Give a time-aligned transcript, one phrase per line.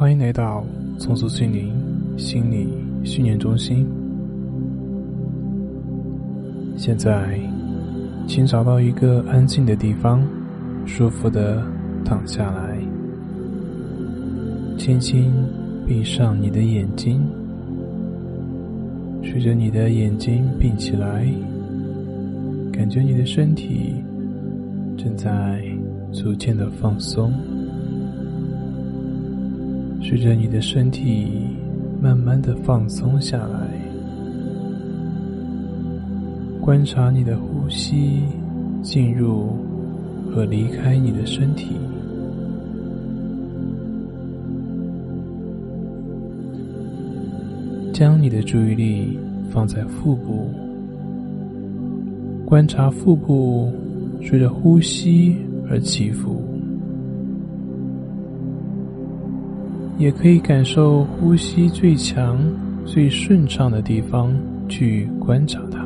[0.00, 0.64] 欢迎来到
[0.98, 1.70] 重塑心灵
[2.16, 2.66] 心理
[3.04, 3.86] 训练中心。
[6.74, 7.38] 现在，
[8.26, 10.26] 请找到一个安静的地方，
[10.86, 11.62] 舒服的
[12.02, 12.78] 躺下来，
[14.78, 15.30] 轻轻
[15.86, 17.20] 闭上你的眼睛。
[19.22, 21.30] 随着你的眼睛闭起来，
[22.72, 23.96] 感觉你的身体
[24.96, 25.62] 正在
[26.10, 27.30] 逐渐的放松。
[30.10, 31.28] 随着你的身体
[32.02, 33.70] 慢慢的放松下来，
[36.60, 38.22] 观察你的呼吸
[38.82, 39.50] 进入
[40.28, 41.76] 和离开你的身体，
[47.92, 49.16] 将你的注意力
[49.48, 50.50] 放在腹部，
[52.44, 53.72] 观察腹部
[54.20, 55.36] 随着呼吸
[55.70, 56.49] 而起伏。
[60.00, 62.38] 也可以感受呼吸最强、
[62.86, 64.34] 最顺畅的地方
[64.66, 65.78] 去观察它，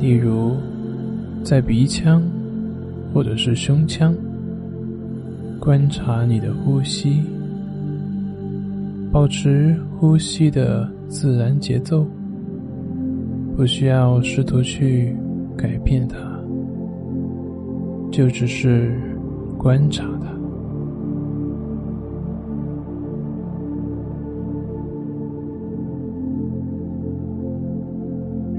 [0.00, 0.52] 例如
[1.42, 2.22] 在鼻腔
[3.12, 4.14] 或者是胸腔，
[5.58, 7.20] 观察你的呼吸，
[9.10, 12.06] 保持呼吸的自然节奏，
[13.56, 15.16] 不需要试图去
[15.56, 16.16] 改变它，
[18.12, 18.96] 就只是
[19.58, 20.33] 观察它。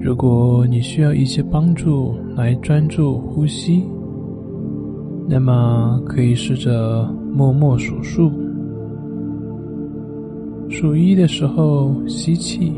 [0.05, 3.83] 如果你需要一些帮助来专注呼吸，
[5.27, 8.31] 那么可以试着默默数数：
[10.69, 12.71] 数一的时候吸气，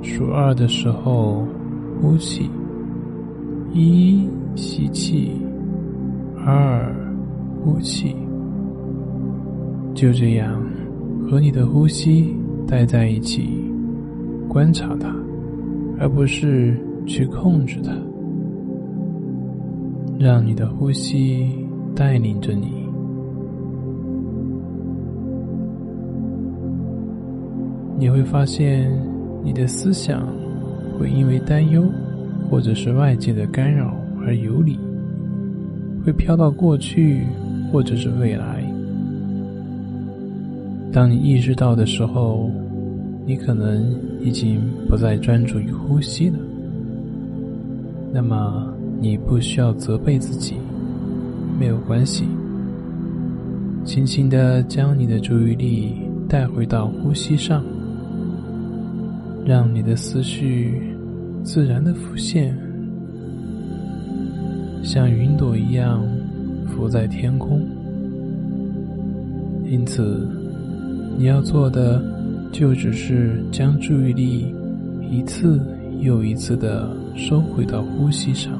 [0.00, 1.46] 数二的时候
[2.00, 2.48] 呼气，
[3.74, 5.32] 一吸气，
[6.38, 6.90] 二
[7.62, 8.16] 呼气，
[9.92, 10.58] 就这样
[11.28, 12.34] 和你的呼吸
[12.66, 13.46] 待在一起，
[14.48, 15.14] 观察它。
[15.98, 17.90] 而不是去控制它，
[20.18, 21.50] 让你的呼吸
[21.94, 22.86] 带领着你。
[27.98, 28.90] 你会发现，
[29.42, 30.28] 你的思想
[30.98, 31.82] 会因为担忧
[32.50, 34.78] 或者是外界的干扰而游离，
[36.04, 37.22] 会飘到过去
[37.72, 38.62] 或者是未来。
[40.92, 42.50] 当你意识到的时候。
[43.28, 46.38] 你可能已经不再专注于呼吸了，
[48.12, 50.54] 那么你不需要责备自己，
[51.58, 52.24] 没有关系。
[53.84, 55.94] 轻轻的将你的注意力
[56.28, 57.64] 带回到呼吸上，
[59.44, 60.80] 让你的思绪
[61.42, 62.56] 自然的浮现，
[64.84, 66.00] 像云朵一样
[66.68, 67.60] 浮在天空。
[69.68, 70.28] 因此，
[71.18, 72.15] 你要做的。
[72.52, 74.54] 就只是将注意力
[75.10, 75.60] 一次
[76.00, 78.52] 又一次的收回到呼吸上。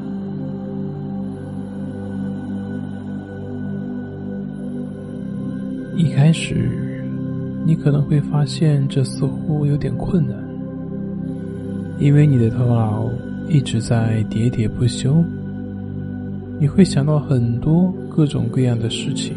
[5.96, 6.70] 一开始，
[7.64, 10.36] 你可能会发现这似乎有点困难，
[11.98, 13.10] 因为你的头脑
[13.48, 15.24] 一直在喋喋不休。
[16.58, 19.34] 你会想到很多各种各样的事情，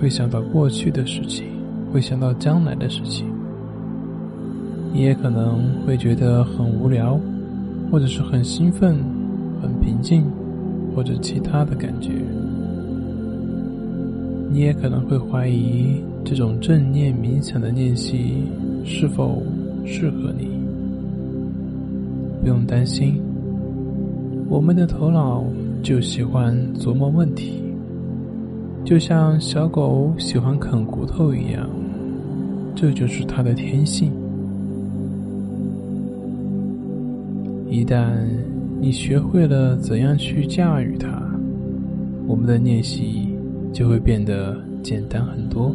[0.00, 1.46] 会想到过去的事情，
[1.92, 3.26] 会想到将来的事情。
[4.92, 7.20] 你也可能会觉得很无聊，
[7.90, 8.96] 或者是很兴奋、
[9.62, 10.24] 很平静，
[10.94, 12.10] 或者其他的感觉。
[14.50, 18.44] 你也可能会怀疑这种正念冥想的练习
[18.84, 19.42] 是否
[19.84, 20.48] 适合你。
[22.40, 23.20] 不用担心，
[24.48, 25.44] 我们的头脑
[25.82, 27.62] 就喜欢琢磨问题，
[28.84, 31.68] 就像小狗喜欢啃骨头一样，
[32.74, 34.10] 这就是它的天性。
[37.70, 38.10] 一旦
[38.80, 41.08] 你学会了怎样去驾驭它，
[42.26, 43.28] 我们的练习
[43.72, 45.74] 就会变得简单很多。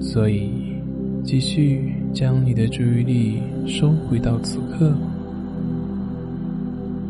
[0.00, 0.50] 所以，
[1.24, 4.94] 继续将你的注意力收回到此刻，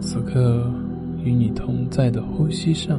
[0.00, 0.70] 此刻
[1.22, 2.98] 与你同在的呼吸上。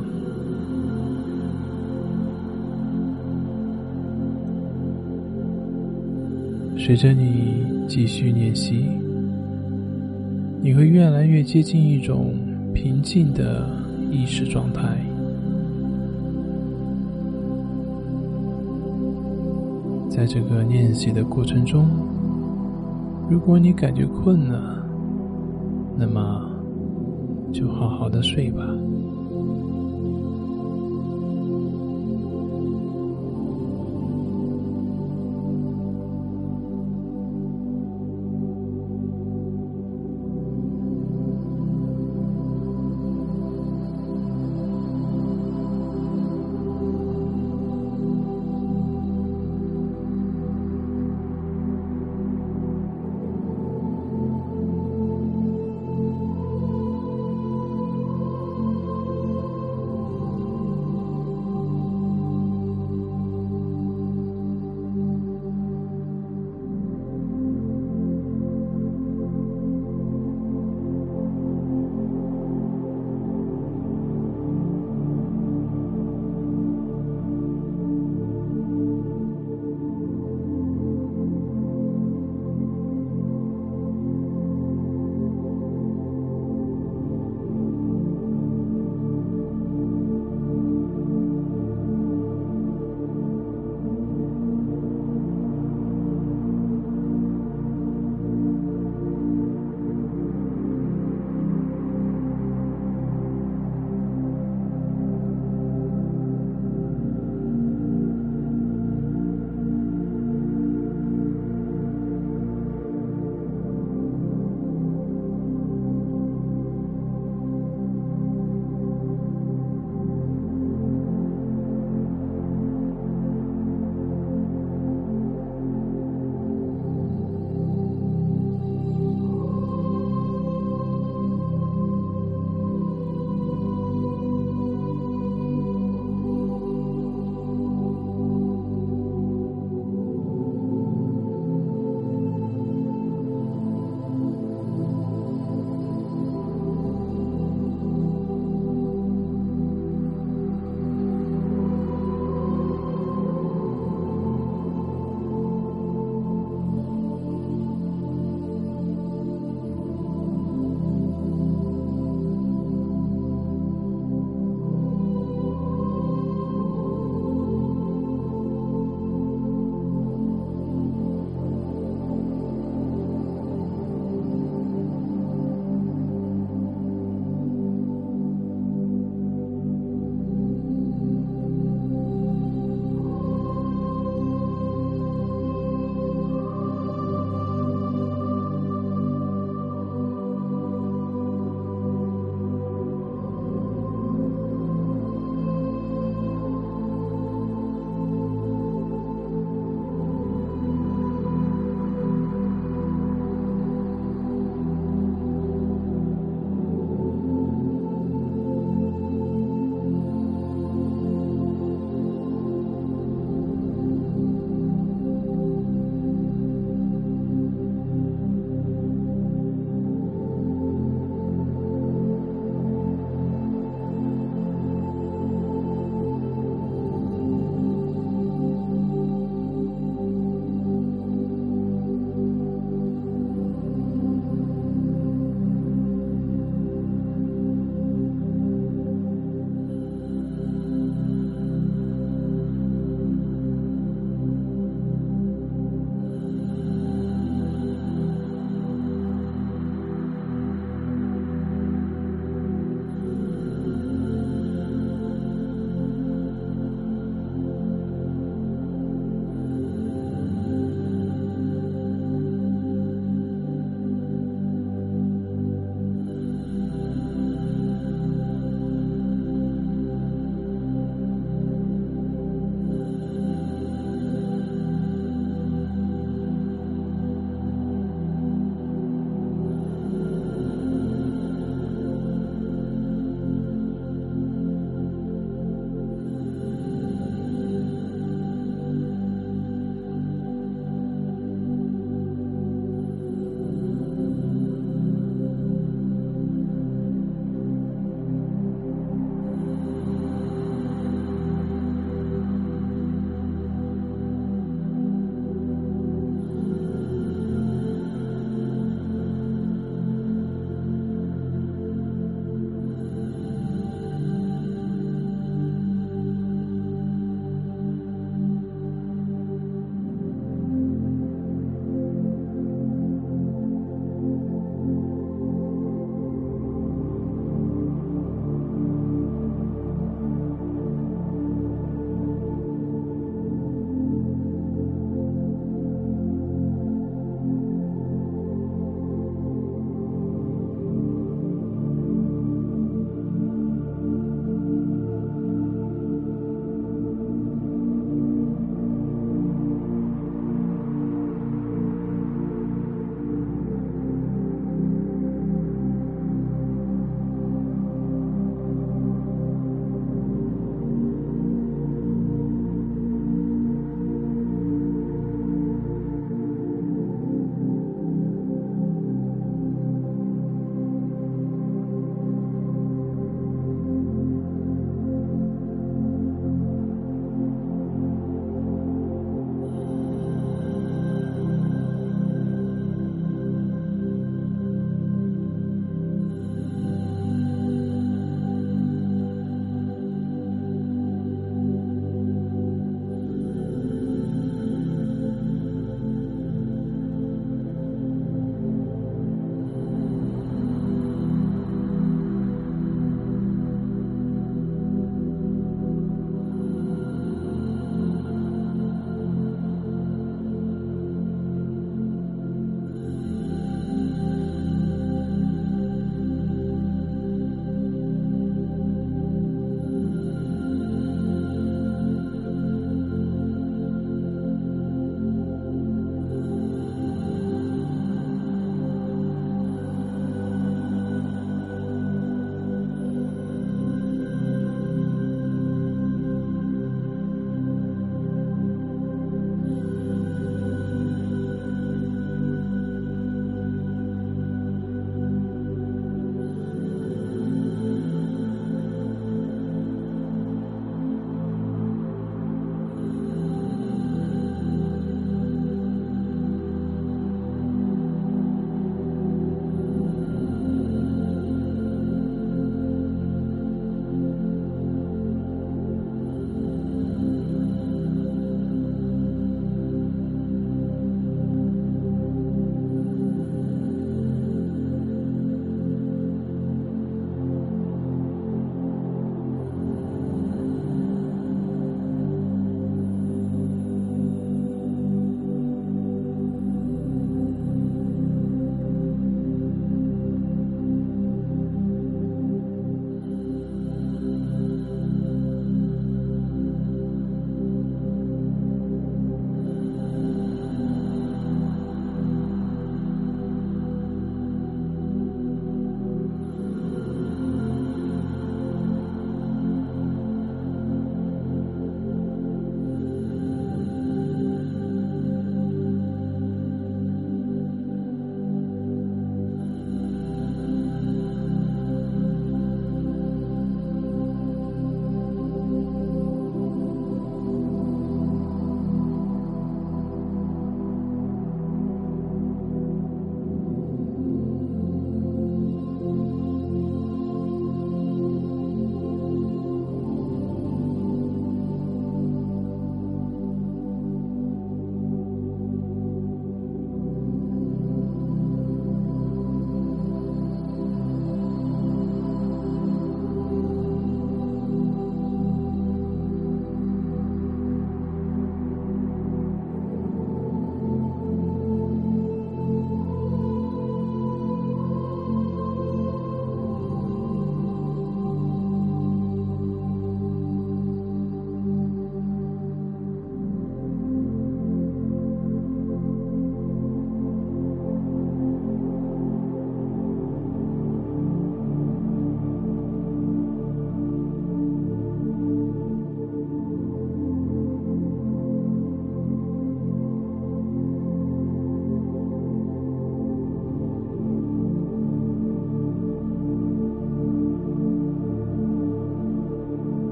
[6.78, 8.86] 随着你继续练习。
[10.68, 12.38] 你会越来越接近一种
[12.74, 13.66] 平静的
[14.12, 14.98] 意识状态。
[20.10, 21.88] 在这个练习的过程中，
[23.30, 24.86] 如果你感觉困了，
[25.98, 26.52] 那么
[27.54, 28.68] 就好好的睡吧。